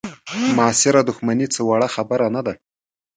[0.57, 2.53] معاصره دوښمني څه وړه خبره نه ده.